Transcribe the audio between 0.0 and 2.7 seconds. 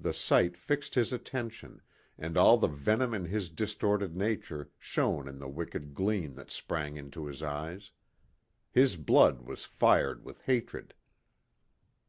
The sight fixed his attention, and all the